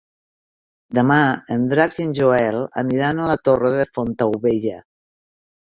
Demà 0.97 1.17
en 1.57 1.67
Drac 1.73 1.99
i 1.99 2.07
en 2.07 2.17
Joel 2.21 2.59
aniran 2.85 3.21
a 3.21 3.29
la 3.35 3.39
Torre 3.51 3.73
de 3.79 3.89
Fontaubella. 4.01 4.85